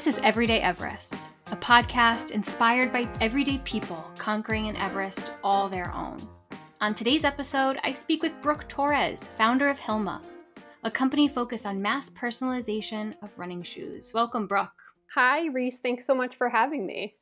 [0.00, 1.14] This is Everyday Everest,
[1.52, 6.16] a podcast inspired by everyday people conquering an Everest all their own.
[6.80, 10.22] On today's episode, I speak with Brooke Torres, founder of Hilma,
[10.84, 14.12] a company focused on mass personalization of running shoes.
[14.14, 14.72] Welcome, Brooke.
[15.14, 15.80] Hi, Reese.
[15.80, 17.16] Thanks so much for having me.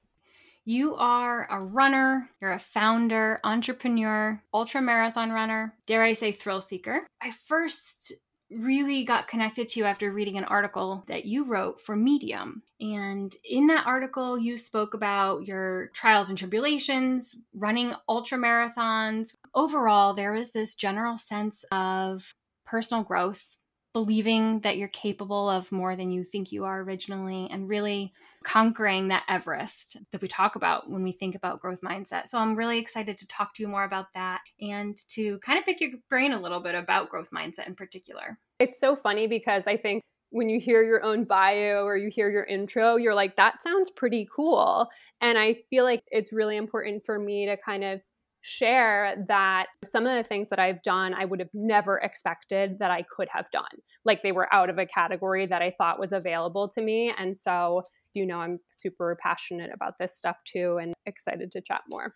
[0.65, 6.60] You are a runner, you're a founder, entrepreneur, ultra marathon runner, dare I say thrill
[6.60, 7.09] seeker.
[7.21, 8.13] I first
[8.51, 12.62] really got connected to you after reading an article that you wrote for Medium.
[12.80, 19.34] And in that article, you spoke about your trials and tribulations, running ultra marathons.
[19.55, 22.33] Overall, there was this general sense of
[22.65, 23.58] personal growth,
[23.98, 28.12] believing that you're capable of more than you think you are originally, and really
[28.45, 32.29] conquering that Everest that we talk about when we think about growth mindset.
[32.29, 35.65] So I'm really excited to talk to you more about that and to kind of
[35.65, 38.38] pick your brain a little bit about growth mindset in particular.
[38.60, 42.30] It's so funny because I think when you hear your own bio or you hear
[42.30, 44.88] your intro, you're like, that sounds pretty cool.
[45.21, 48.01] And I feel like it's really important for me to kind of
[48.43, 52.91] share that some of the things that I've done, I would have never expected that
[52.91, 53.65] I could have done.
[54.05, 57.13] Like they were out of a category that I thought was available to me.
[57.19, 57.83] And so,
[58.15, 62.15] you know, I'm super passionate about this stuff too and excited to chat more.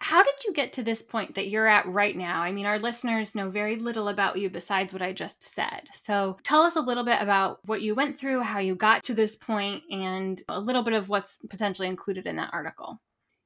[0.00, 2.42] How did you get to this point that you're at right now?
[2.42, 5.88] I mean, our listeners know very little about you besides what I just said.
[5.94, 9.14] So tell us a little bit about what you went through, how you got to
[9.14, 13.00] this point, and a little bit of what's potentially included in that article.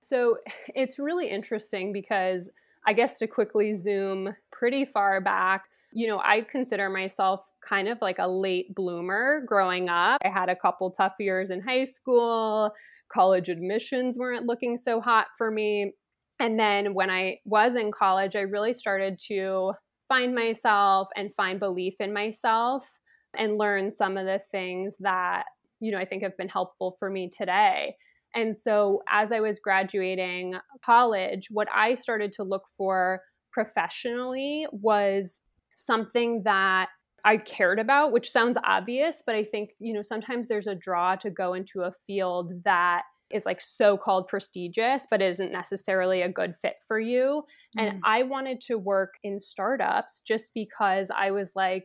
[0.08, 0.38] So
[0.74, 2.48] it's really interesting because
[2.86, 7.98] I guess to quickly zoom pretty far back, you know, I consider myself kind of
[8.00, 10.20] like a late bloomer growing up.
[10.24, 12.72] I had a couple tough years in high school.
[13.12, 15.92] College admissions weren't looking so hot for me.
[16.40, 19.72] And then when I was in college, I really started to
[20.08, 22.88] find myself and find belief in myself
[23.36, 25.44] and learn some of the things that,
[25.80, 27.96] you know, I think have been helpful for me today.
[28.34, 33.22] And so as I was graduating college, what I started to look for
[33.52, 35.40] professionally was
[35.74, 36.88] something that
[37.24, 41.16] I cared about, which sounds obvious, but I think, you know, sometimes there's a draw
[41.16, 46.28] to go into a field that is like so called prestigious, but isn't necessarily a
[46.28, 47.42] good fit for you.
[47.76, 47.82] Mm.
[47.82, 51.84] And I wanted to work in startups just because I was like,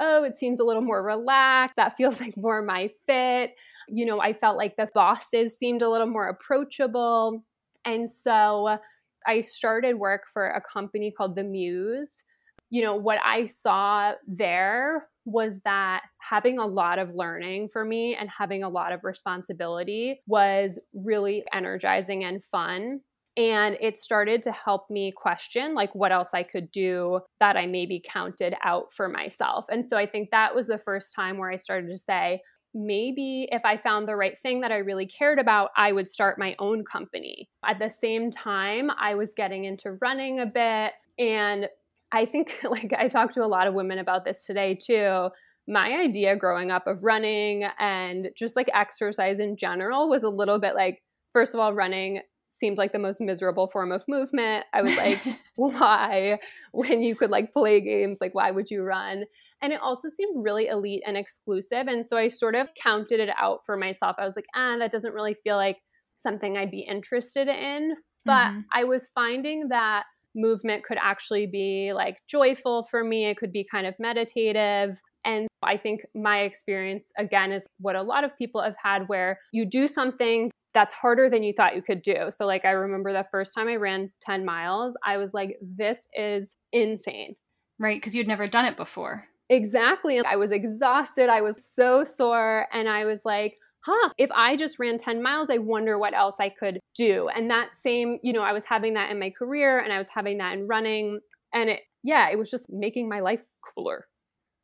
[0.00, 1.76] oh, it seems a little more relaxed.
[1.76, 3.52] That feels like more my fit.
[3.88, 7.44] You know, I felt like the bosses seemed a little more approachable.
[7.84, 8.78] And so
[9.26, 12.22] I started work for a company called The Muse.
[12.70, 18.16] You know, what I saw there was that having a lot of learning for me
[18.16, 23.00] and having a lot of responsibility was really energizing and fun.
[23.36, 27.66] And it started to help me question like what else I could do that I
[27.66, 29.64] maybe counted out for myself.
[29.70, 32.42] And so I think that was the first time where I started to say,
[32.74, 36.38] maybe if I found the right thing that I really cared about, I would start
[36.38, 37.48] my own company.
[37.64, 40.92] At the same time, I was getting into running a bit.
[41.18, 41.68] And
[42.12, 45.28] I think, like, I talked to a lot of women about this today too.
[45.68, 50.58] My idea growing up of running and just like exercise in general was a little
[50.58, 52.20] bit like, first of all, running
[52.52, 54.66] seemed like the most miserable form of movement.
[54.72, 55.20] I was like,
[55.56, 56.38] why?
[56.72, 59.24] When you could like play games, like, why would you run?
[59.62, 61.86] And it also seemed really elite and exclusive.
[61.88, 64.16] And so I sort of counted it out for myself.
[64.18, 65.78] I was like, ah, that doesn't really feel like
[66.16, 67.94] something I'd be interested in.
[68.24, 68.60] But mm-hmm.
[68.72, 70.04] I was finding that
[70.34, 73.26] movement could actually be like joyful for me.
[73.26, 75.00] It could be kind of meditative.
[75.24, 79.38] And I think my experience, again, is what a lot of people have had where
[79.52, 82.30] you do something that's harder than you thought you could do.
[82.30, 86.08] So, like, I remember the first time I ran 10 miles, I was like, this
[86.14, 87.36] is insane.
[87.78, 88.00] Right.
[88.00, 89.26] Because you'd never done it before.
[89.48, 90.20] Exactly.
[90.24, 91.28] I was exhausted.
[91.28, 92.66] I was so sore.
[92.72, 96.36] And I was like, huh, if I just ran 10 miles, I wonder what else
[96.38, 97.28] I could do.
[97.34, 100.08] And that same, you know, I was having that in my career and I was
[100.08, 101.20] having that in running.
[101.52, 103.44] And it, yeah, it was just making my life
[103.74, 104.06] cooler.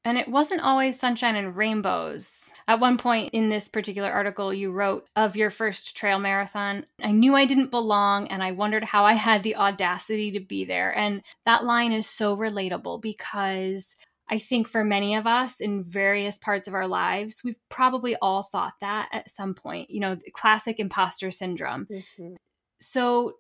[0.05, 2.51] And it wasn't always sunshine and rainbows.
[2.67, 7.13] At one point in this particular article, you wrote of your first trail marathon, I
[7.13, 10.97] knew I didn't belong and I wondered how I had the audacity to be there.
[10.97, 13.97] And that line is so relatable because
[14.31, 18.43] I think for many of us in various parts of our lives, we've probably all
[18.43, 21.87] thought that at some point, you know, classic imposter syndrome.
[21.87, 22.35] Mm-hmm.
[22.81, 23.35] So,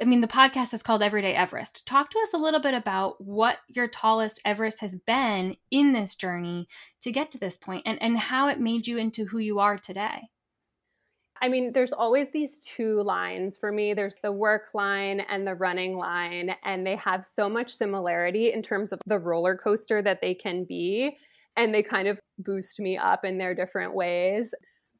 [0.00, 1.86] I mean, the podcast is called Everyday Everest.
[1.86, 6.14] Talk to us a little bit about what your tallest Everest has been in this
[6.14, 6.68] journey
[7.00, 9.76] to get to this point and, and how it made you into who you are
[9.78, 10.30] today.
[11.40, 15.54] I mean, there's always these two lines for me there's the work line and the
[15.54, 20.20] running line, and they have so much similarity in terms of the roller coaster that
[20.20, 21.16] they can be.
[21.56, 24.52] And they kind of boost me up in their different ways.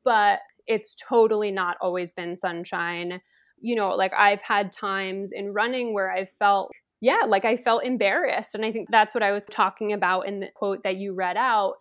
[0.05, 3.21] but it's totally not always been sunshine.
[3.61, 6.71] You know, like I've had times in running where I felt
[7.01, 8.55] yeah, like I felt embarrassed.
[8.55, 11.37] And I think that's what I was talking about in the quote that you read
[11.37, 11.75] out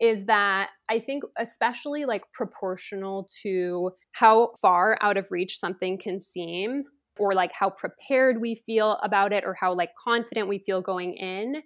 [0.00, 6.18] is that I think, especially like proportional to how far out of reach something can
[6.18, 6.84] seem,
[7.18, 11.14] or like how prepared we feel about it, or how like confident we feel going
[11.14, 11.62] in,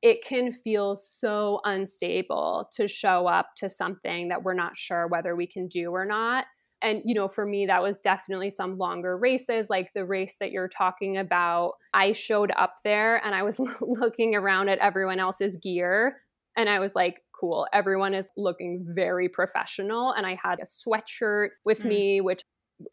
[0.00, 5.36] it can feel so unstable to show up to something that we're not sure whether
[5.36, 6.46] we can do or not.
[6.82, 10.52] And, you know, for me, that was definitely some longer races, like the race that
[10.52, 11.72] you're talking about.
[11.94, 16.18] I showed up there and I was looking around at everyone else's gear
[16.56, 17.66] and I was like, cool.
[17.72, 20.12] Everyone is looking very professional.
[20.12, 21.88] And I had a sweatshirt with mm.
[21.88, 22.42] me, which,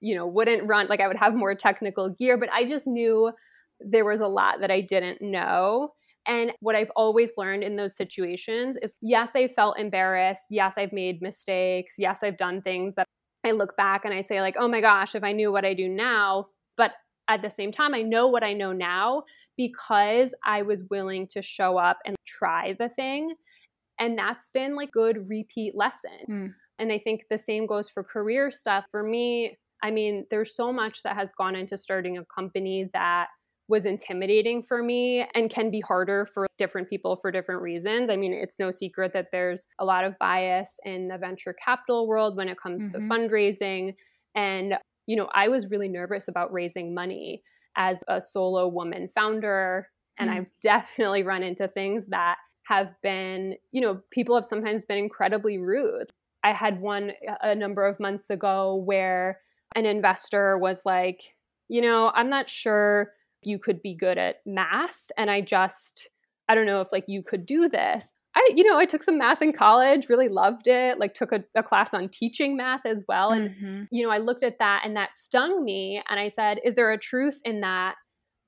[0.01, 3.31] you know, wouldn't run, like I would have more technical gear, but I just knew
[3.79, 5.89] there was a lot that I didn't know.
[6.25, 10.45] And what I've always learned in those situations is yes, I felt embarrassed.
[10.49, 11.95] Yes, I've made mistakes.
[11.97, 13.07] Yes, I've done things that
[13.43, 15.73] I look back and I say, like, oh my gosh, if I knew what I
[15.73, 16.47] do now.
[16.77, 16.93] But
[17.27, 19.23] at the same time, I know what I know now
[19.57, 23.35] because I was willing to show up and try the thing
[23.99, 26.11] and that's been like good repeat lesson.
[26.29, 26.53] Mm.
[26.79, 28.85] And I think the same goes for career stuff.
[28.91, 33.27] For me, I mean, there's so much that has gone into starting a company that
[33.67, 38.09] was intimidating for me and can be harder for different people for different reasons.
[38.09, 42.07] I mean, it's no secret that there's a lot of bias in the venture capital
[42.07, 43.07] world when it comes mm-hmm.
[43.07, 43.95] to fundraising.
[44.35, 44.75] And,
[45.07, 47.41] you know, I was really nervous about raising money
[47.77, 49.87] as a solo woman founder.
[50.19, 50.33] And mm.
[50.33, 55.57] I've definitely run into things that have been, you know, people have sometimes been incredibly
[55.57, 56.07] rude.
[56.43, 57.11] I had one
[57.41, 59.39] a number of months ago where
[59.75, 61.35] an investor was like,
[61.69, 63.11] you know, I'm not sure
[63.45, 65.11] you could be good at math.
[65.17, 66.09] And I just,
[66.49, 68.11] I don't know if like you could do this.
[68.35, 71.43] I, you know, I took some math in college, really loved it, like took a,
[71.55, 73.29] a class on teaching math as well.
[73.31, 73.83] And, mm-hmm.
[73.91, 76.01] you know, I looked at that and that stung me.
[76.09, 77.95] And I said, is there a truth in that?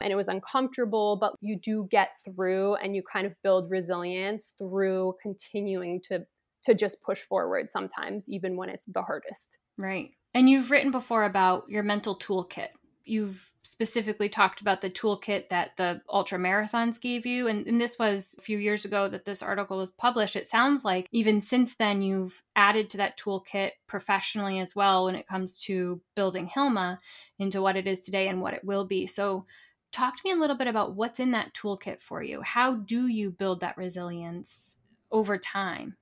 [0.02, 4.54] and it was uncomfortable, but you do get through and you kind of build resilience
[4.58, 6.26] through continuing to
[6.64, 9.60] to just push forward sometimes even when it's the hardest.
[9.78, 10.10] Right.
[10.34, 12.70] And you've written before about your mental toolkit.
[13.06, 17.48] You've specifically talked about the toolkit that the ultra marathons gave you.
[17.48, 20.36] And, and, this was a few years ago that this article was published.
[20.36, 25.16] It sounds like even since then, you've added to that toolkit professionally as well when
[25.16, 27.00] it comes to building Hilma
[27.38, 29.08] into what it is today and what it will be.
[29.08, 29.46] So,
[29.92, 32.42] talk to me a little bit about what's in that toolkit for you.
[32.42, 34.78] How do you build that resilience
[35.12, 35.96] over time?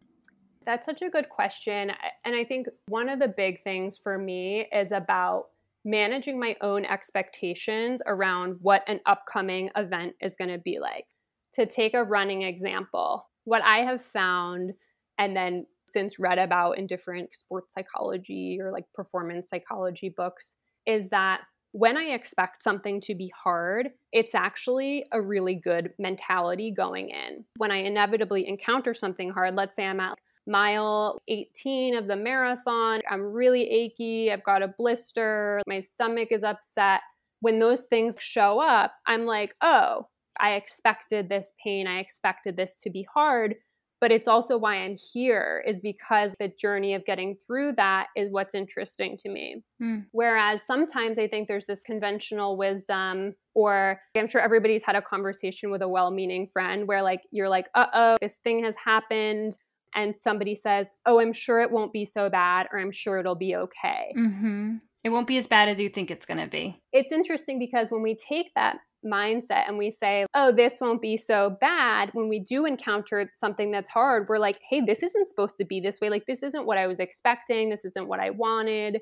[0.66, 1.92] That's such a good question.
[2.26, 5.48] And I think one of the big things for me is about
[5.86, 11.06] managing my own expectations around what an upcoming event is going to be like.
[11.54, 14.72] To take a running example, what I have found
[15.18, 20.56] and then since read about in different sports psychology or like performance psychology books
[20.88, 21.42] is that
[21.74, 27.44] when I expect something to be hard, it's actually a really good mentality going in.
[27.58, 33.02] When I inevitably encounter something hard, let's say I'm at mile 18 of the marathon,
[33.10, 37.02] I'm really achy, I've got a blister, my stomach is upset.
[37.42, 40.08] When those things show up, I'm like, oh,
[40.40, 43.56] I expected this pain, I expected this to be hard
[44.04, 48.34] but it's also why I'm here is because the journey of getting through that is
[48.34, 49.64] what's interesting to me.
[49.82, 50.08] Mm.
[50.12, 55.72] Whereas sometimes I think there's this conventional wisdom, or I'm sure everybody's had a conversation
[55.72, 59.58] with a well meaning friend where, like, you're like, uh oh, this thing has happened.
[59.96, 63.36] And somebody says, oh, I'm sure it won't be so bad, or I'm sure it'll
[63.36, 64.14] be okay.
[64.18, 64.76] Mm-hmm.
[65.04, 66.80] It won't be as bad as you think it's going to be.
[66.94, 71.18] It's interesting because when we take that mindset and we say, oh, this won't be
[71.18, 75.58] so bad, when we do encounter something that's hard, we're like, hey, this isn't supposed
[75.58, 76.10] to be this way.
[76.10, 77.70] Like, this isn't what I was expecting.
[77.70, 79.00] This isn't what I wanted.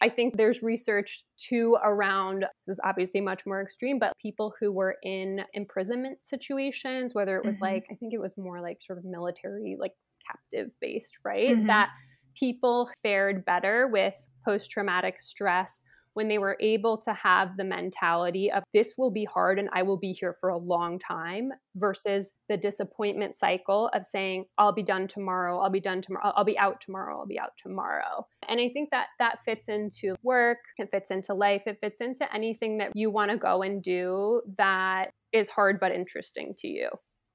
[0.00, 4.70] I think there's research too around this is obviously much more extreme, but people who
[4.70, 7.64] were in imprisonment situations, whether it was mm-hmm.
[7.64, 9.92] like, I think it was more like sort of military, like
[10.28, 11.50] captive based, right?
[11.50, 11.66] Mm-hmm.
[11.66, 11.90] That
[12.34, 15.82] people fared better with post traumatic stress
[16.18, 19.84] when they were able to have the mentality of this will be hard and I
[19.84, 24.82] will be here for a long time versus the disappointment cycle of saying I'll be
[24.82, 28.26] done tomorrow, I'll be done tomorrow, I'll be out tomorrow, I'll be out tomorrow.
[28.48, 32.34] And I think that that fits into work, it fits into life, it fits into
[32.34, 36.88] anything that you want to go and do that is hard but interesting to you.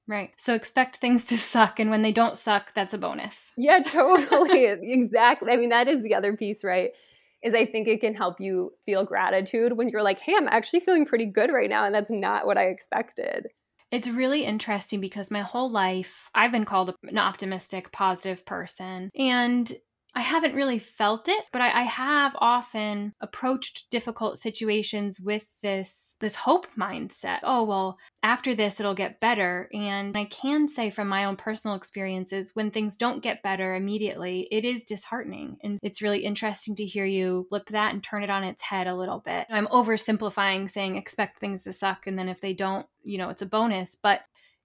[0.06, 0.32] Right.
[0.36, 1.80] So expect things to suck.
[1.80, 3.50] And when they don't suck, that's a bonus.
[3.56, 4.64] Yeah, totally.
[4.82, 5.52] exactly.
[5.52, 6.90] I mean, that is the other piece, right?
[7.44, 10.80] is I think it can help you feel gratitude when you're like, hey, I'm actually
[10.80, 11.84] feeling pretty good right now.
[11.84, 13.48] And that's not what I expected.
[13.90, 19.10] It's really interesting because my whole life I've been called an optimistic, positive person.
[19.16, 19.70] And
[20.16, 26.16] I haven't really felt it, but I, I, have often approached difficult situations with this
[26.20, 27.40] this hope mindset.
[27.42, 29.68] Oh well, after this it'll get better.
[29.72, 34.46] And I can say from my own personal experiences, when things don't get better immediately,
[34.52, 35.56] it is disheartening.
[35.64, 38.86] And it's really interesting to hear you flip that and turn it on its head
[38.86, 39.46] a little bit.
[39.50, 43.42] I'm oversimplifying saying expect things to suck, and then if they don't, you know, it's
[43.42, 43.96] a bonus.
[44.00, 44.20] But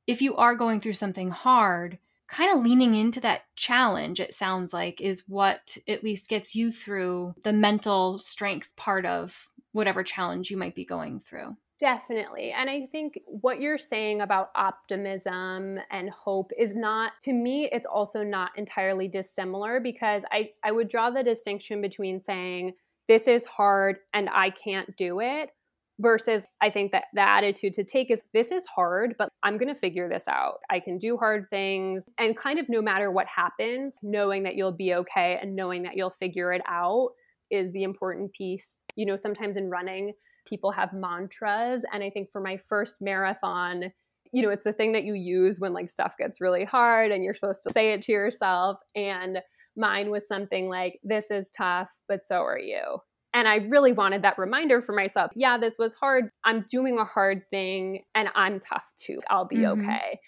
[0.05, 1.97] if you are going through something hard,
[2.31, 6.71] kind of leaning into that challenge, it sounds like, is what at least gets you
[6.71, 11.55] through the mental strength part of whatever challenge you might be going through.
[11.79, 12.51] Definitely.
[12.51, 17.85] And I think what you're saying about optimism and hope is not, to me, it's
[17.85, 22.73] also not entirely dissimilar because I, I would draw the distinction between saying,
[23.07, 25.51] this is hard and I can't do it
[25.99, 29.73] versus I think that the attitude to take is this is hard, but I'm going
[29.73, 30.59] to figure this out.
[30.69, 34.71] I can do hard things and kind of no matter what happens, knowing that you'll
[34.71, 37.09] be okay and knowing that you'll figure it out
[37.51, 38.83] is the important piece.
[38.95, 40.13] You know, sometimes in running,
[40.45, 41.83] people have mantras.
[41.93, 43.91] And I think for my first marathon,
[44.31, 47.23] you know, it's the thing that you use when like stuff gets really hard and
[47.23, 48.77] you're supposed to say it to yourself.
[48.95, 49.39] And
[49.75, 52.99] mine was something like, this is tough, but so are you.
[53.33, 55.31] And I really wanted that reminder for myself.
[55.35, 56.31] Yeah, this was hard.
[56.43, 59.21] I'm doing a hard thing and I'm tough too.
[59.29, 59.87] I'll be mm-hmm.
[59.87, 60.19] okay.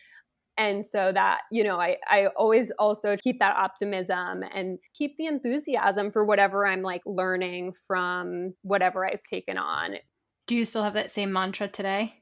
[0.58, 5.26] And so that, you know, I, I always also keep that optimism and keep the
[5.26, 9.96] enthusiasm for whatever I'm like learning from whatever I've taken on.
[10.46, 12.14] Do you still have that same mantra today?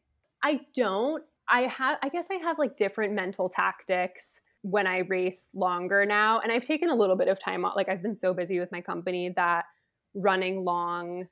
[0.41, 1.23] I don't.
[1.49, 6.39] I have, I guess I have like different mental tactics when I race longer now.
[6.39, 7.75] And I've taken a little bit of time off.
[7.75, 9.65] Like I've been so busy with my company that
[10.15, 11.27] running long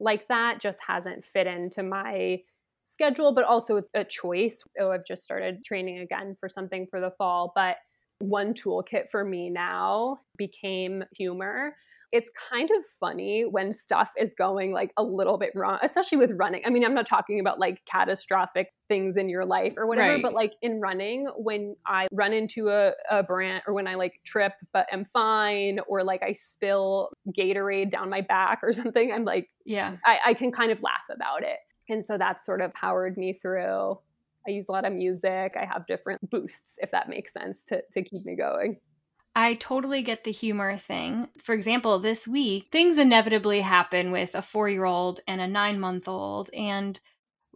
[0.00, 2.40] like that just hasn't fit into my
[2.82, 4.62] schedule, but also it's a choice.
[4.78, 7.52] Oh, I've just started training again for something for the fall.
[7.54, 7.76] But
[8.18, 11.74] one toolkit for me now became humor
[12.12, 16.32] it's kind of funny when stuff is going like a little bit wrong, especially with
[16.36, 16.62] running.
[16.64, 20.22] I mean, I'm not talking about like catastrophic things in your life or whatever, right.
[20.22, 24.14] but like in running, when I run into a, a brand or when I like
[24.24, 29.24] trip but am fine, or like I spill Gatorade down my back or something, I'm
[29.24, 31.58] like, yeah, I, I can kind of laugh about it.
[31.88, 33.98] And so that sort of powered me through.
[34.46, 35.56] I use a lot of music.
[35.60, 38.78] I have different boosts, if that makes sense, to, to keep me going.
[39.36, 41.28] I totally get the humor thing.
[41.36, 45.78] For example, this week, things inevitably happen with a four year old and a nine
[45.78, 46.48] month old.
[46.54, 46.98] And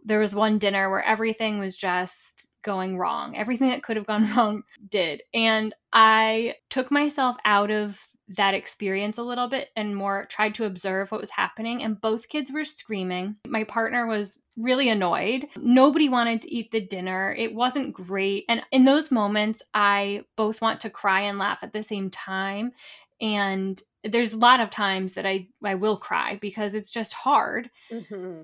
[0.03, 3.35] there was one dinner where everything was just going wrong.
[3.35, 5.23] Everything that could have gone wrong did.
[5.33, 10.65] And I took myself out of that experience a little bit and more tried to
[10.65, 11.81] observe what was happening.
[11.81, 13.37] And both kids were screaming.
[13.47, 15.47] My partner was really annoyed.
[15.57, 17.33] Nobody wanted to eat the dinner.
[17.37, 18.45] It wasn't great.
[18.49, 22.71] And in those moments, I both want to cry and laugh at the same time.
[23.19, 27.69] And there's a lot of times that I, I will cry because it's just hard.
[27.91, 28.41] Mm-hmm.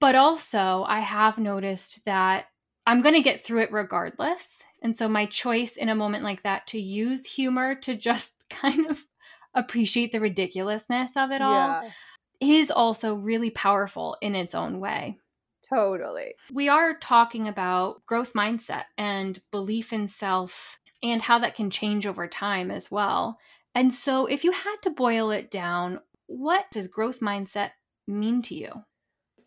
[0.00, 2.46] But also, I have noticed that
[2.86, 4.62] I'm going to get through it regardless.
[4.82, 8.86] And so, my choice in a moment like that to use humor to just kind
[8.90, 9.04] of
[9.54, 11.90] appreciate the ridiculousness of it all yeah.
[12.40, 15.18] is also really powerful in its own way.
[15.68, 16.34] Totally.
[16.52, 22.06] We are talking about growth mindset and belief in self and how that can change
[22.06, 23.38] over time as well.
[23.74, 27.72] And so, if you had to boil it down, what does growth mindset
[28.06, 28.84] mean to you?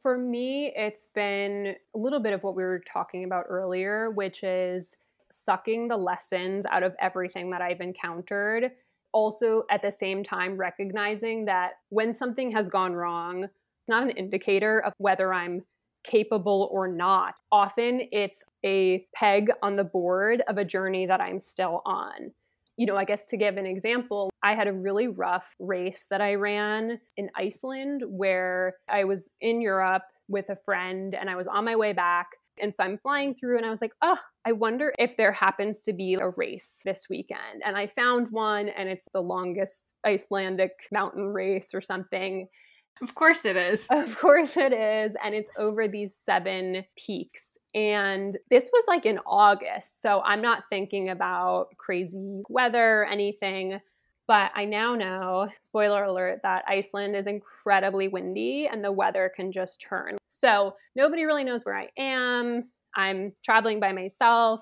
[0.01, 4.43] For me, it's been a little bit of what we were talking about earlier, which
[4.43, 4.95] is
[5.31, 8.71] sucking the lessons out of everything that I've encountered.
[9.11, 14.11] Also, at the same time, recognizing that when something has gone wrong, it's not an
[14.11, 15.63] indicator of whether I'm
[16.03, 17.35] capable or not.
[17.51, 22.31] Often it's a peg on the board of a journey that I'm still on.
[22.77, 26.21] You know, I guess to give an example, I had a really rough race that
[26.21, 31.47] I ran in Iceland where I was in Europe with a friend and I was
[31.47, 32.27] on my way back.
[32.61, 35.83] And so I'm flying through and I was like, oh, I wonder if there happens
[35.83, 37.61] to be a race this weekend.
[37.65, 42.47] And I found one and it's the longest Icelandic mountain race or something.
[43.01, 43.87] Of course it is.
[43.91, 45.15] Of course it is.
[45.23, 47.57] And it's over these seven peaks.
[47.73, 50.01] And this was like in August.
[50.01, 53.79] So I'm not thinking about crazy weather or anything.
[54.27, 59.51] But I now know, spoiler alert, that Iceland is incredibly windy and the weather can
[59.51, 60.17] just turn.
[60.29, 62.69] So nobody really knows where I am.
[62.95, 64.61] I'm traveling by myself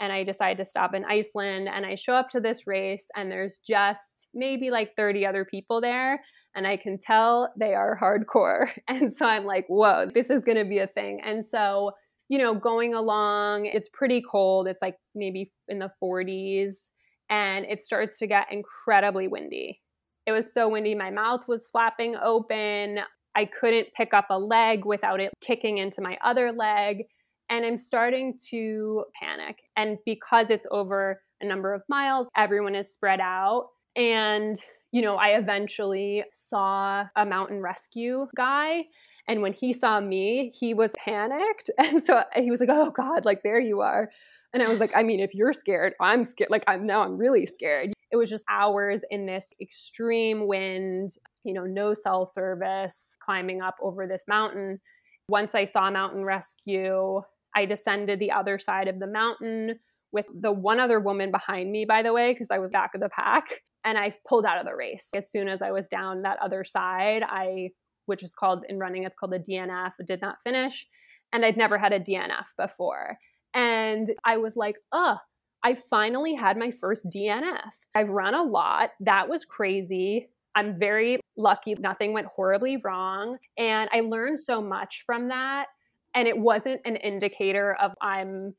[0.00, 3.30] and I decide to stop in Iceland and I show up to this race and
[3.30, 6.20] there's just maybe like 30 other people there
[6.54, 8.70] and I can tell they are hardcore.
[8.88, 11.20] And so I'm like, whoa, this is going to be a thing.
[11.24, 11.92] And so,
[12.28, 14.68] you know, going along, it's pretty cold.
[14.68, 16.90] It's like maybe in the 40s
[17.30, 19.80] and it starts to get incredibly windy.
[20.26, 20.94] It was so windy.
[20.94, 23.00] My mouth was flapping open.
[23.34, 27.04] I couldn't pick up a leg without it kicking into my other leg.
[27.50, 29.58] And I'm starting to panic.
[29.76, 33.68] And because it's over a number of miles, everyone is spread out.
[33.96, 34.60] And,
[34.94, 38.84] you know, I eventually saw a mountain rescue guy.
[39.26, 41.68] And when he saw me, he was panicked.
[41.78, 44.08] And so he was like, oh God, like there you are.
[44.52, 46.48] And I was like, I mean, if you're scared, I'm scared.
[46.48, 47.92] Like I'm now I'm really scared.
[48.12, 53.74] It was just hours in this extreme wind, you know, no cell service, climbing up
[53.82, 54.80] over this mountain.
[55.28, 57.20] Once I saw mountain rescue,
[57.56, 59.80] I descended the other side of the mountain
[60.12, 63.00] with the one other woman behind me, by the way, because I was back of
[63.00, 63.64] the pack.
[63.84, 65.10] And I pulled out of the race.
[65.14, 67.70] As soon as I was down that other side, I,
[68.06, 70.86] which is called in running, it's called a DNF, did not finish.
[71.32, 73.18] And I'd never had a DNF before.
[73.54, 75.16] And I was like, oh,
[75.64, 77.70] I finally had my first DNF.
[77.94, 78.90] I've run a lot.
[79.00, 80.28] That was crazy.
[80.54, 81.74] I'm very lucky.
[81.74, 83.38] Nothing went horribly wrong.
[83.58, 85.66] And I learned so much from that.
[86.14, 88.54] And it wasn't an indicator of I'm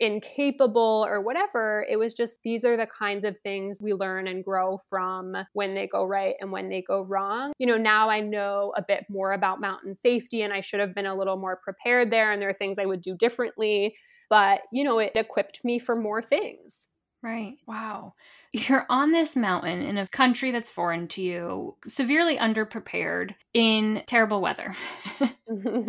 [0.00, 1.86] incapable or whatever.
[1.88, 5.74] It was just these are the kinds of things we learn and grow from when
[5.74, 7.52] they go right and when they go wrong.
[7.58, 10.94] You know, now I know a bit more about mountain safety and I should have
[10.94, 12.32] been a little more prepared there.
[12.32, 13.94] And there are things I would do differently
[14.30, 16.88] but you know, it equipped me for more things.
[17.22, 17.54] Right.
[17.66, 18.14] Wow.
[18.52, 24.42] You're on this mountain in a country that's foreign to you, severely underprepared in terrible
[24.42, 24.76] weather.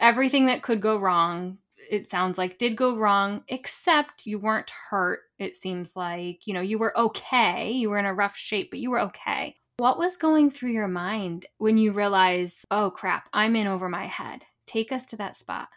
[0.00, 1.58] Everything that could go wrong,
[1.90, 5.20] it sounds like, did go wrong, except you weren't hurt.
[5.38, 7.70] It seems like, you know, you were okay.
[7.72, 9.56] You were in a rough shape, but you were okay.
[9.76, 14.06] What was going through your mind when you realized, oh crap, I'm in over my
[14.06, 14.42] head?
[14.66, 15.68] Take us to that spot.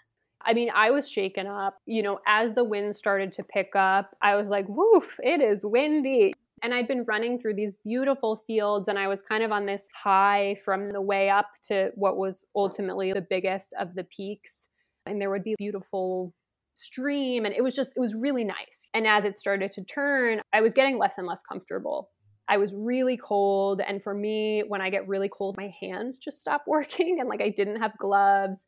[0.41, 1.77] I mean, I was shaken up.
[1.85, 5.65] You know, as the wind started to pick up, I was like, woof, it is
[5.65, 6.33] windy.
[6.63, 9.87] And I'd been running through these beautiful fields, and I was kind of on this
[9.93, 14.67] high from the way up to what was ultimately the biggest of the peaks.
[15.07, 16.33] And there would be a beautiful
[16.75, 18.87] stream, and it was just, it was really nice.
[18.93, 22.09] And as it started to turn, I was getting less and less comfortable.
[22.49, 23.81] I was really cold.
[23.85, 27.19] And for me, when I get really cold, my hands just stop working.
[27.19, 28.65] And like I didn't have gloves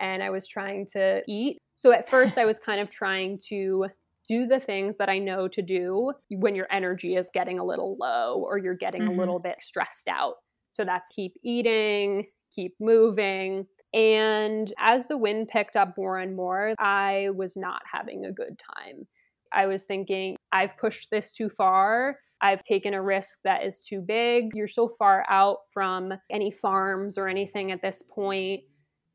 [0.00, 1.58] and I was trying to eat.
[1.74, 3.86] So at first, I was kind of trying to
[4.28, 7.96] do the things that I know to do when your energy is getting a little
[7.98, 9.18] low or you're getting mm-hmm.
[9.18, 10.34] a little bit stressed out.
[10.70, 13.66] So that's keep eating, keep moving.
[13.94, 18.58] And as the wind picked up more and more, I was not having a good
[18.58, 19.06] time.
[19.52, 22.18] I was thinking, I've pushed this too far.
[22.40, 24.50] I've taken a risk that is too big.
[24.54, 28.62] You're so far out from any farms or anything at this point.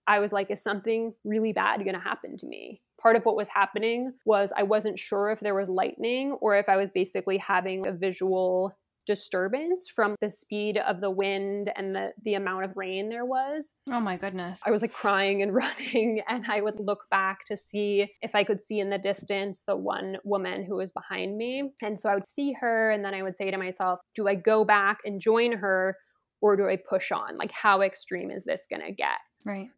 [0.08, 2.82] I was like, is something really bad going to happen to me?
[3.02, 6.70] Part of what was happening was I wasn't sure if there was lightning or if
[6.70, 12.12] I was basically having a visual disturbance from the speed of the wind and the
[12.24, 13.74] the amount of rain there was.
[13.90, 14.62] Oh my goodness.
[14.66, 18.44] I was like crying and running and I would look back to see if I
[18.44, 21.72] could see in the distance the one woman who was behind me.
[21.82, 24.36] And so I would see her and then I would say to myself, do I
[24.36, 25.98] go back and join her
[26.42, 27.38] or do I push on?
[27.38, 29.18] Like how extreme is this going to get?
[29.46, 29.70] Right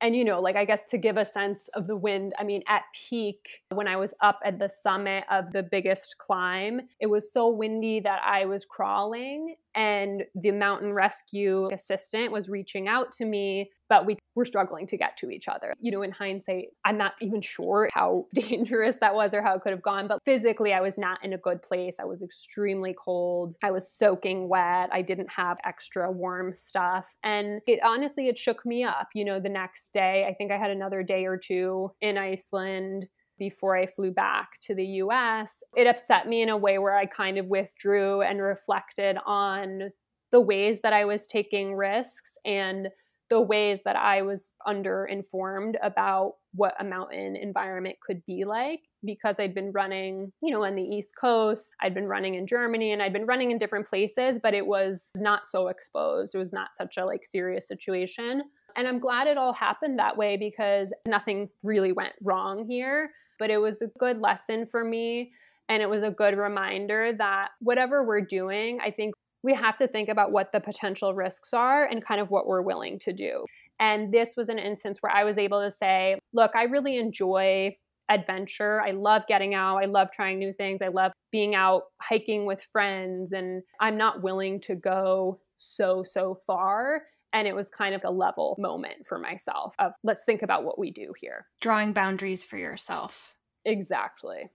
[0.00, 2.62] and you know like i guess to give a sense of the wind i mean
[2.68, 7.32] at peak when i was up at the summit of the biggest climb it was
[7.32, 13.24] so windy that i was crawling and the mountain rescue assistant was reaching out to
[13.24, 15.74] me but we were struggling to get to each other.
[15.80, 19.62] You know in hindsight i'm not even sure how dangerous that was or how it
[19.62, 21.96] could have gone but physically i was not in a good place.
[22.00, 23.54] I was extremely cold.
[23.62, 24.88] I was soaking wet.
[24.92, 27.14] I didn't have extra warm stuff.
[27.22, 30.26] And it honestly it shook me up you know the next day.
[30.28, 33.08] I think i had another day or two in iceland
[33.40, 37.06] before I flew back to the US, it upset me in a way where I
[37.06, 39.90] kind of withdrew and reflected on
[40.30, 42.88] the ways that I was taking risks and
[43.30, 48.80] the ways that I was under informed about what a mountain environment could be like
[49.04, 52.92] because I'd been running, you know, on the East Coast, I'd been running in Germany
[52.92, 56.34] and I'd been running in different places, but it was not so exposed.
[56.34, 58.42] It was not such a like serious situation.
[58.76, 63.50] And I'm glad it all happened that way because nothing really went wrong here but
[63.50, 65.32] it was a good lesson for me.
[65.68, 69.88] And it was a good reminder that whatever we're doing, I think we have to
[69.88, 73.44] think about what the potential risks are and kind of what we're willing to do.
[73.78, 77.76] And this was an instance where I was able to say, look, I really enjoy
[78.10, 78.82] adventure.
[78.82, 79.78] I love getting out.
[79.78, 80.82] I love trying new things.
[80.82, 83.32] I love being out hiking with friends.
[83.32, 87.04] And I'm not willing to go so, so far.
[87.32, 90.78] And it was kind of a level moment for myself of let's think about what
[90.78, 91.46] we do here.
[91.60, 93.34] Drawing boundaries for yourself.
[93.64, 94.50] Exactly.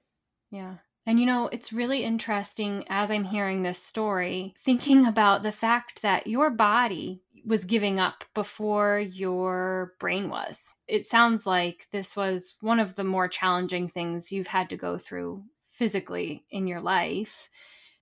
[0.52, 0.76] Yeah.
[1.06, 6.02] And you know, it's really interesting as I'm hearing this story, thinking about the fact
[6.02, 10.70] that your body was giving up before your brain was.
[10.88, 14.98] It sounds like this was one of the more challenging things you've had to go
[14.98, 17.50] through physically in your life.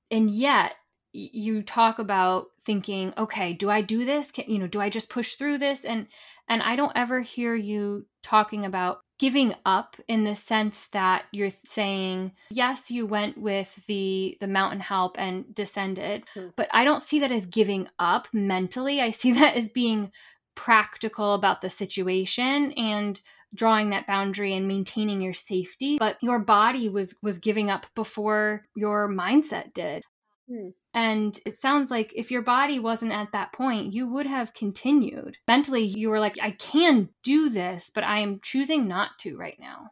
[0.10, 0.74] And yet,
[1.14, 4.32] you talk about thinking, okay, do I do this?
[4.32, 5.86] Can, you know, do I just push through this?
[5.86, 6.08] And
[6.48, 11.52] and I don't ever hear you talking about giving up in the sense that you're
[11.66, 16.50] saying yes you went with the the mountain help and descended mm-hmm.
[16.56, 20.12] but i don't see that as giving up mentally i see that as being
[20.56, 23.22] practical about the situation and
[23.56, 28.66] drawing that boundary and maintaining your safety but your body was was giving up before
[28.76, 30.04] your mindset did
[30.52, 30.74] mm.
[30.94, 35.38] And it sounds like if your body wasn't at that point, you would have continued.
[35.48, 39.58] Mentally, you were like, I can do this, but I am choosing not to right
[39.60, 39.92] now.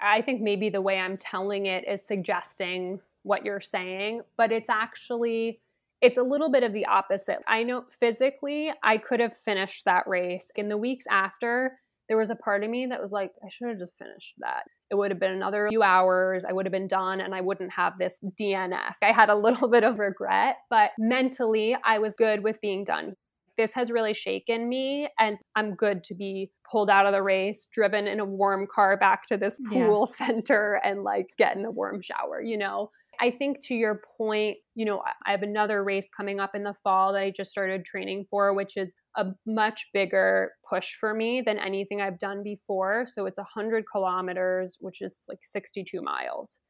[0.00, 4.70] I think maybe the way I'm telling it is suggesting what you're saying, but it's
[4.70, 5.60] actually
[6.00, 7.40] it's a little bit of the opposite.
[7.46, 10.50] I know physically I could have finished that race.
[10.56, 11.78] In the weeks after,
[12.10, 14.64] there was a part of me that was like, I should have just finished that.
[14.90, 16.44] It would have been another few hours.
[16.44, 18.94] I would have been done and I wouldn't have this DNF.
[19.00, 23.14] I had a little bit of regret, but mentally, I was good with being done.
[23.56, 27.68] This has really shaken me, and I'm good to be pulled out of the race,
[27.72, 30.26] driven in a warm car back to this pool yeah.
[30.26, 32.90] center, and like get in a warm shower, you know?
[33.20, 36.74] I think to your point, you know, I have another race coming up in the
[36.82, 41.40] fall that I just started training for, which is a much bigger push for me
[41.40, 43.06] than anything I've done before.
[43.06, 46.60] So it's 100 kilometers, which is like 62 miles.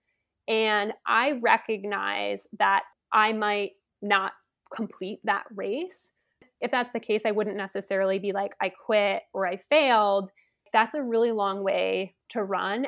[0.48, 3.72] And I recognize that I might
[4.02, 4.32] not
[4.74, 6.12] complete that race.
[6.60, 10.30] If that's the case, I wouldn't necessarily be like, I quit or I failed.
[10.72, 12.86] That's a really long way to run.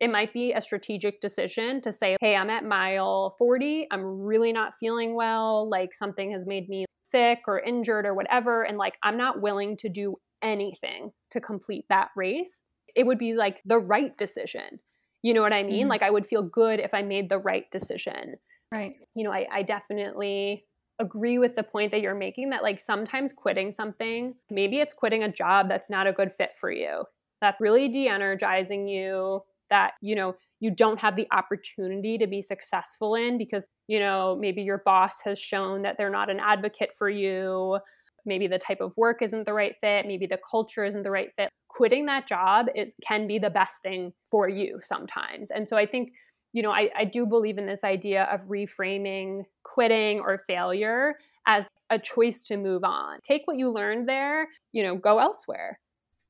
[0.00, 3.86] It might be a strategic decision to say, hey, I'm at mile 40.
[3.90, 5.68] I'm really not feeling well.
[5.68, 8.62] Like something has made me sick or injured or whatever.
[8.64, 12.62] And like, I'm not willing to do anything to complete that race.
[12.96, 14.80] It would be like the right decision.
[15.22, 15.82] You know what I mean?
[15.82, 15.90] Mm-hmm.
[15.90, 18.34] Like, I would feel good if I made the right decision.
[18.70, 18.94] Right.
[19.14, 20.64] You know, I, I definitely
[20.98, 25.22] agree with the point that you're making that like sometimes quitting something, maybe it's quitting
[25.24, 27.04] a job that's not a good fit for you.
[27.40, 32.40] That's really de energizing you that, you know, you don't have the opportunity to be
[32.40, 36.88] successful in because, you know, maybe your boss has shown that they're not an advocate
[36.96, 37.78] for you.
[38.24, 40.06] Maybe the type of work isn't the right fit.
[40.06, 41.50] Maybe the culture isn't the right fit.
[41.68, 45.50] Quitting that job is can be the best thing for you sometimes.
[45.50, 46.14] And so I think,
[46.54, 51.66] you know, I, I do believe in this idea of reframing quitting or failure as
[51.90, 53.18] a choice to move on.
[53.22, 55.78] Take what you learned there, you know, go elsewhere.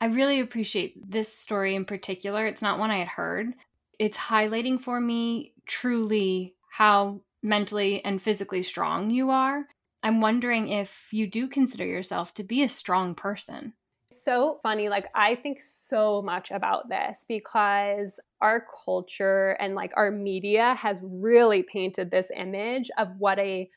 [0.01, 2.49] I really appreciate this story in particular.
[2.49, 3.55] It's not one I had heard.
[3.99, 9.67] It's highlighting for me truly how mentally and physically strong you are.
[10.03, 13.75] I'm wondering if you do consider yourself to be a strong person.
[14.11, 14.89] So funny.
[14.89, 21.01] Like, I think so much about this because our culture and like our media has
[21.03, 23.69] really painted this image of what a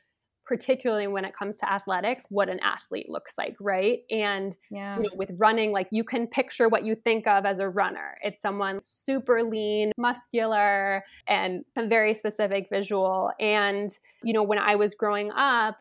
[0.47, 3.99] particularly when it comes to athletics, what an athlete looks like, right?
[4.09, 4.95] And yeah.
[4.95, 8.17] you know, with running, like you can picture what you think of as a runner.
[8.23, 13.31] It's someone super lean, muscular, and a very specific visual.
[13.39, 13.91] And,
[14.23, 15.77] you know, when I was growing up,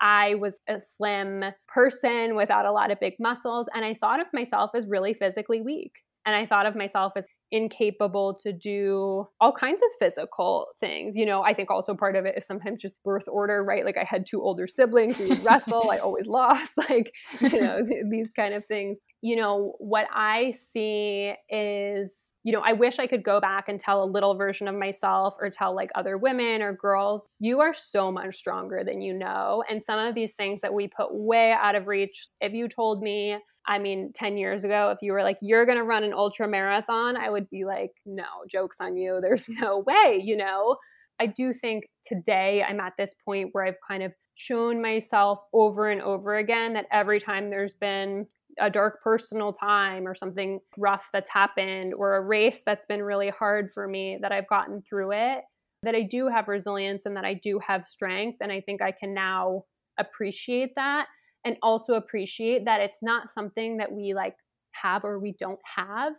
[0.00, 4.26] I was a slim person without a lot of big muscles, and I thought of
[4.32, 5.92] myself as really physically weak.
[6.26, 11.14] And I thought of myself as incapable to do all kinds of physical things.
[11.16, 13.84] You know, I think also part of it is sometimes just birth order, right?
[13.84, 17.82] Like I had two older siblings, we would wrestle, I always lost, like, you know,
[18.10, 18.98] these kind of things.
[19.20, 23.78] You know, what I see is, you know, I wish I could go back and
[23.78, 27.72] tell a little version of myself or tell like other women or girls, you are
[27.72, 29.62] so much stronger than you know.
[29.70, 33.02] And some of these things that we put way out of reach, if you told
[33.02, 36.12] me I mean, 10 years ago, if you were like, you're going to run an
[36.12, 39.20] ultra marathon, I would be like, no, joke's on you.
[39.22, 40.76] There's no way, you know?
[41.20, 45.90] I do think today I'm at this point where I've kind of shown myself over
[45.90, 48.26] and over again that every time there's been
[48.60, 53.30] a dark personal time or something rough that's happened or a race that's been really
[53.30, 55.42] hard for me, that I've gotten through it,
[55.82, 58.38] that I do have resilience and that I do have strength.
[58.40, 59.64] And I think I can now
[59.98, 61.06] appreciate that
[61.44, 64.36] and also appreciate that it's not something that we like
[64.72, 66.12] have or we don't have.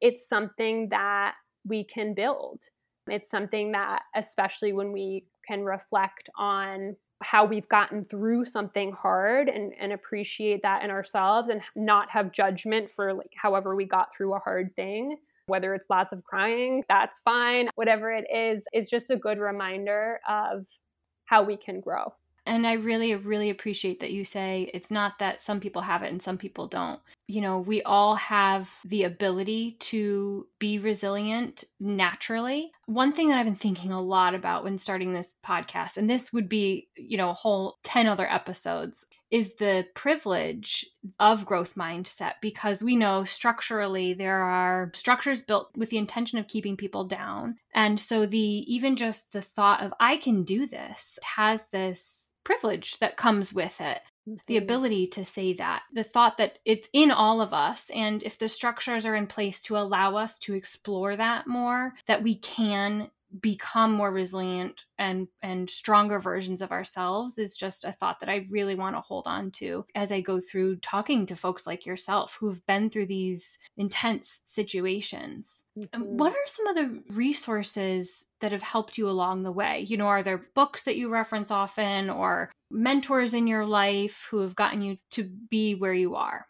[0.00, 2.62] It's something that we can build.
[3.08, 9.48] It's something that, especially when we can reflect on how we've gotten through something hard
[9.48, 14.14] and, and appreciate that in ourselves and not have judgment for like however we got
[14.14, 17.68] through a hard thing whether it's lots of crying, that's fine.
[17.76, 20.66] Whatever it is, it's just a good reminder of
[21.24, 22.12] how we can grow.
[22.46, 26.12] And I really, really appreciate that you say it's not that some people have it
[26.12, 27.00] and some people don't.
[27.26, 32.70] You know, we all have the ability to be resilient naturally.
[32.86, 36.32] One thing that I've been thinking a lot about when starting this podcast, and this
[36.32, 40.86] would be, you know, a whole 10 other episodes, is the privilege
[41.18, 46.48] of growth mindset because we know structurally there are structures built with the intention of
[46.48, 47.56] keeping people down.
[47.74, 52.98] And so the even just the thought of I can do this has this privilege
[52.98, 54.56] that comes with it the mm-hmm.
[54.56, 58.48] ability to say that the thought that it's in all of us and if the
[58.48, 63.92] structures are in place to allow us to explore that more that we can become
[63.92, 68.74] more resilient and and stronger versions of ourselves is just a thought that I really
[68.74, 72.64] want to hold on to as I go through talking to folks like yourself who've
[72.66, 75.64] been through these intense situations.
[75.78, 76.02] Mm-hmm.
[76.02, 79.86] What are some of the resources that have helped you along the way?
[79.88, 84.38] You know, are there books that you reference often or mentors in your life who
[84.40, 86.46] have gotten you to be where you are?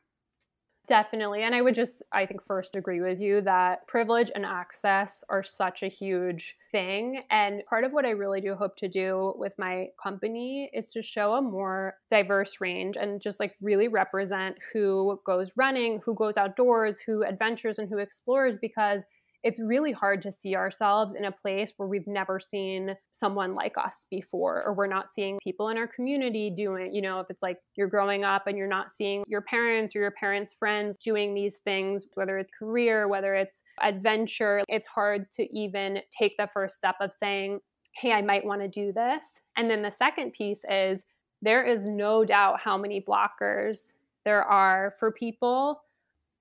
[0.87, 1.42] Definitely.
[1.42, 5.42] And I would just, I think, first agree with you that privilege and access are
[5.42, 7.22] such a huge thing.
[7.29, 11.03] And part of what I really do hope to do with my company is to
[11.03, 16.37] show a more diverse range and just like really represent who goes running, who goes
[16.37, 19.03] outdoors, who adventures, and who explores because
[19.47, 23.79] it's really hard to see ourselves in a place where we've never seen someone like
[23.79, 27.43] us before or we're not seeing people in our community doing you know if it's
[27.43, 31.33] like you're growing up and you're not seeing your parents or your parents friends doing
[31.33, 36.75] these things whether it's career whether it's adventure it's hard to even take the first
[36.75, 37.61] step of saying
[37.95, 39.41] hey i might want to do this.
[39.57, 41.03] And then the second piece is
[41.43, 43.93] there is no doubt how many blockers
[44.25, 45.83] there are for people.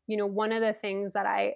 [0.07, 1.55] You know one of the things that i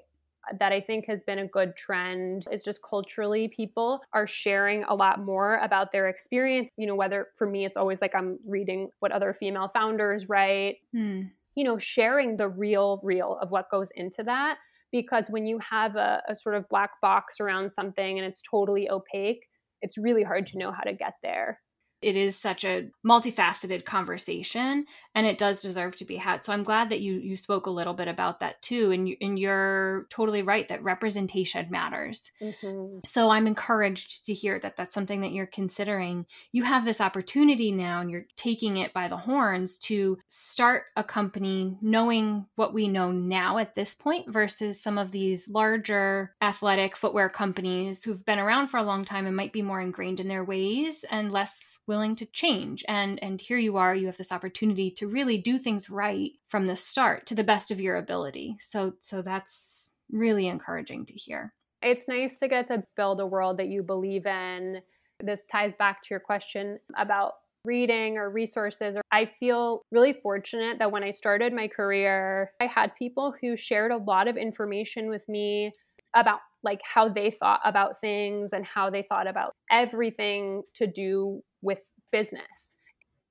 [0.60, 4.96] that I think has been a good trend is just culturally people are sharing a
[4.96, 6.70] lot more about their experience.
[6.78, 10.78] You know, whether for me, it's always like I'm reading what other female founders write,
[10.94, 11.24] hmm.
[11.56, 14.58] you know, sharing the real, real of what goes into that.
[14.92, 18.90] Because when you have a, a sort of black box around something and it's totally
[18.90, 19.46] opaque,
[19.82, 21.60] it's really hard to know how to get there
[22.02, 24.86] it is such a multifaceted conversation
[25.16, 26.44] and it does deserve to be had.
[26.44, 29.18] So i'm glad that you you spoke a little bit about that too and, you,
[29.22, 32.32] and you're totally right that representation matters.
[32.42, 33.00] Mm-hmm.
[33.06, 36.26] so i'm encouraged to hear that that's something that you're considering.
[36.52, 41.04] You have this opportunity now and you're taking it by the horns to start a
[41.04, 46.96] company knowing what we know now at this point versus some of these larger athletic
[46.96, 50.28] footwear companies who've been around for a long time and might be more ingrained in
[50.28, 52.86] their ways and less willing to change.
[52.88, 56.68] And and here you are you have this opportunity to really do things right from
[56.68, 58.58] the start to the best of your ability.
[58.62, 61.54] So so that's really encouraging to hear.
[61.82, 64.82] It's nice to get to build a world that you believe in.
[65.22, 67.34] This ties back to your question about
[67.66, 68.96] reading or resources.
[69.12, 73.92] I feel really fortunate that when I started my career, I had people who shared
[73.92, 75.74] a lot of information with me
[76.16, 81.42] about like how they thought about things and how they thought about everything to do
[81.62, 81.80] with
[82.12, 82.76] business.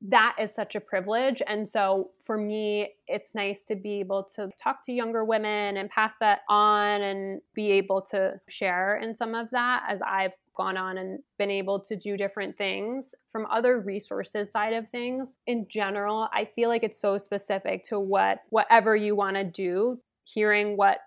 [0.00, 1.42] That is such a privilege.
[1.46, 5.90] And so for me, it's nice to be able to talk to younger women and
[5.90, 10.76] pass that on and be able to share in some of that as I've gone
[10.76, 15.64] on and been able to do different things from other resources side of things in
[15.68, 20.76] general i feel like it's so specific to what whatever you want to do hearing
[20.76, 20.98] what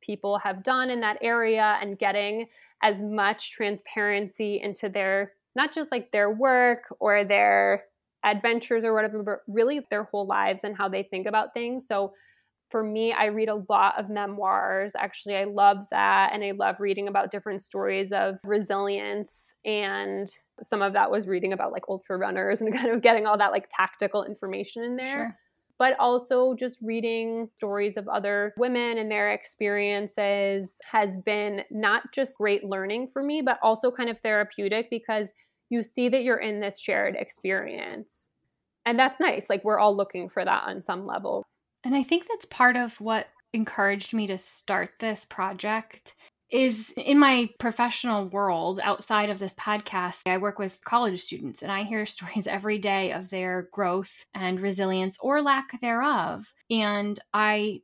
[0.00, 2.46] people have done in that area and getting
[2.82, 7.84] as much transparency into their not just like their work or their
[8.24, 11.86] adventures or whatever, but really their whole lives and how they think about things.
[11.86, 12.12] So
[12.70, 14.94] for me, I read a lot of memoirs.
[14.98, 16.30] Actually, I love that.
[16.32, 19.52] And I love reading about different stories of resilience.
[19.64, 20.28] And
[20.62, 23.52] some of that was reading about like ultra runners and kind of getting all that
[23.52, 25.06] like tactical information in there.
[25.06, 25.38] Sure
[25.78, 32.36] but also just reading stories of other women and their experiences has been not just
[32.36, 35.26] great learning for me, but also kind of therapeutic because
[35.70, 38.30] you see that you're in this shared experience.
[38.86, 39.48] And that's nice.
[39.48, 41.44] Like we're all looking for that on some level.
[41.84, 46.14] And I think that's part of what encouraged me to start this project
[46.50, 51.72] is in my professional world outside of this podcast, I work with college students and
[51.72, 56.54] I hear stories every day of their growth and resilience or lack thereof.
[56.70, 57.82] And I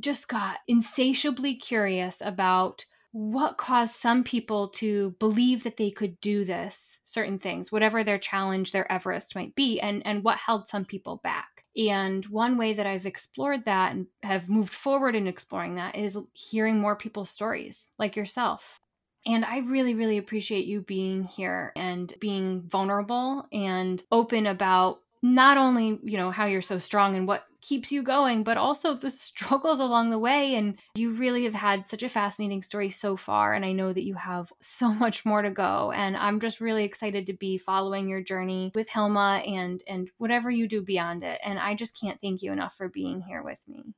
[0.00, 6.44] just got insatiably curious about what caused some people to believe that they could do
[6.44, 10.84] this certain things whatever their challenge their everest might be and and what held some
[10.84, 15.76] people back And one way that I've explored that and have moved forward in exploring
[15.76, 18.80] that is hearing more people's stories, like yourself.
[19.24, 25.56] And I really, really appreciate you being here and being vulnerable and open about not
[25.56, 29.10] only, you know, how you're so strong and what keeps you going, but also the
[29.10, 30.56] struggles along the way.
[30.56, 33.54] And you really have had such a fascinating story so far.
[33.54, 35.92] And I know that you have so much more to go.
[35.92, 40.50] And I'm just really excited to be following your journey with helma and and whatever
[40.50, 41.40] you do beyond it.
[41.44, 43.94] And I just can't thank you enough for being here with me.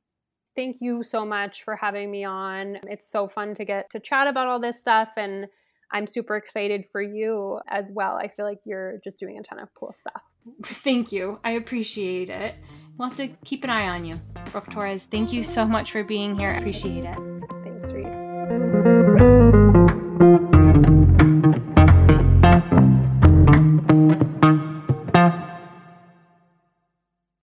[0.55, 2.77] Thank you so much for having me on.
[2.83, 5.47] It's so fun to get to chat about all this stuff and
[5.91, 8.15] I'm super excited for you as well.
[8.15, 10.21] I feel like you're just doing a ton of cool stuff.
[10.63, 11.39] Thank you.
[11.43, 12.55] I appreciate it.
[12.97, 14.15] We'll have to keep an eye on you.
[14.51, 16.49] Brooke Torres, thank you so much for being here.
[16.49, 17.17] I appreciate it.
[17.63, 19.14] Thanks, Reese.